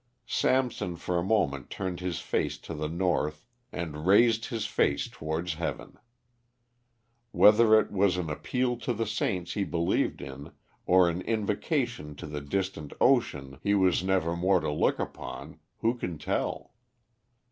[0.25, 5.53] Samson for a moment turned his face to the north and raised his face towards
[5.53, 5.95] heaven.
[7.29, 10.53] Whether it was an appeal to the saints he believed in,
[10.87, 15.93] or an invocation to the distant ocean he was never more to look upon, who
[15.93, 16.73] can tell?